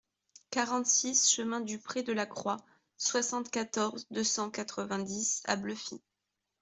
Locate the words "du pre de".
1.61-2.11